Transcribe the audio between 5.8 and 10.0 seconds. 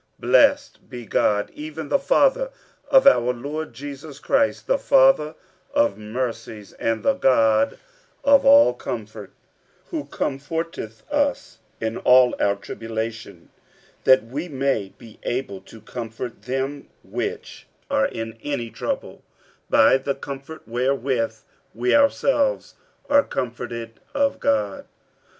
mercies, and the God of all comfort; 47:001:004